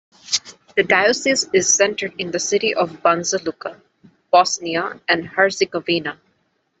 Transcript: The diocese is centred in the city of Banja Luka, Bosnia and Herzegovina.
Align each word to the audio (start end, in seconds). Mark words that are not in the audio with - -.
The 0.75 0.81
diocese 0.81 1.47
is 1.53 1.71
centred 1.71 2.15
in 2.17 2.31
the 2.31 2.39
city 2.39 2.73
of 2.73 3.03
Banja 3.03 3.39
Luka, 3.45 3.79
Bosnia 4.31 4.99
and 5.07 5.27
Herzegovina. 5.27 6.19